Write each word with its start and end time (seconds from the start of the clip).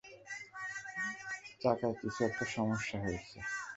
চাকায় 1.61 1.95
কিছু 2.01 2.19
একটা 2.29 2.45
সমস্যা 2.55 2.97
হয়েছে। 3.03 3.37